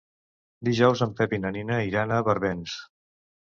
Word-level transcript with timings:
Dijous 0.69 1.03
en 1.07 1.13
Pep 1.19 1.37
i 1.37 1.41
na 1.45 1.53
Nina 1.59 1.79
iran 1.91 2.17
a 2.19 2.25
Barbens. 2.31 2.83